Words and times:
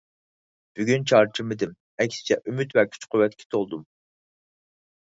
بۈگۈن 0.79 1.05
چارچىمىدىم. 1.11 1.75
ئەكسىچە 2.07 2.39
ئۈمىد 2.43 2.75
ۋە 2.79 2.89
كۈچ-قۇۋۋەتكە 2.95 3.51
تولدۇم. 3.57 3.87